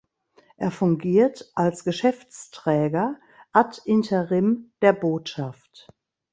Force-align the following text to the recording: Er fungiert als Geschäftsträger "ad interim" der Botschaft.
Er 0.57 0.71
fungiert 0.71 1.51
als 1.53 1.83
Geschäftsträger 1.83 3.17
"ad 3.53 3.77
interim" 3.85 4.71
der 4.81 4.93
Botschaft. 4.93 5.93